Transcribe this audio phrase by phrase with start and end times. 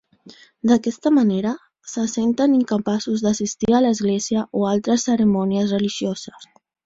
[0.69, 1.51] D'aquesta manera,
[1.91, 6.51] se senten incapaços d'assistir a l'església o a altres cerimònies religioses.